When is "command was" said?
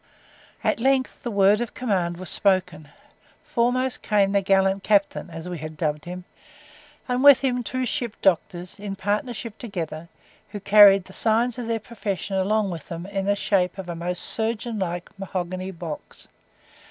1.75-2.31